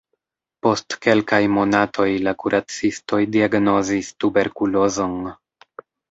[0.67, 5.13] Post kelkaj monatoj la kuracistoj diagnozis tuberkulozon.